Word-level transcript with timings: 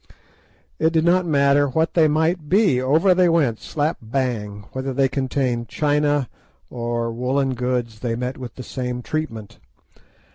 It 0.79 0.93
did 0.93 1.05
not 1.05 1.27
matter 1.27 1.67
what 1.67 1.93
they 1.93 2.07
might 2.07 2.49
be, 2.49 2.81
over 2.81 3.13
they 3.13 3.29
went 3.29 3.59
slap 3.59 3.97
bang; 4.01 4.65
whether 4.71 4.95
they 4.95 5.07
contained 5.07 5.67
china 5.69 6.27
or 6.71 7.11
woollen 7.11 7.53
goods 7.53 7.99
they 7.99 8.15
met 8.15 8.35
with 8.39 8.55
the 8.55 8.63
same 8.63 9.03
treatment. 9.03 9.59